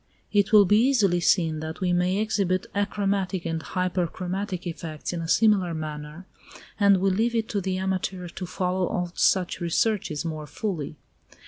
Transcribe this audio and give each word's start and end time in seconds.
It 0.33 0.51
will 0.51 0.65
be 0.65 0.79
easily 0.81 1.19
seen 1.19 1.59
that 1.59 1.79
we 1.79 1.93
may 1.93 2.17
exhibit 2.17 2.65
achromatic 2.73 3.45
and 3.45 3.61
hyperchromatic 3.61 4.65
effects 4.65 5.13
in 5.13 5.21
a 5.21 5.27
similar 5.27 5.75
manner, 5.75 6.25
and 6.79 6.97
we 6.97 7.11
leave 7.11 7.35
it 7.35 7.47
to 7.49 7.61
the 7.61 7.77
amateur 7.77 8.27
to 8.27 8.45
follow 8.47 8.91
out 8.91 9.19
such 9.19 9.59
researches 9.61 10.25
more 10.25 10.47
fully. 10.47 10.95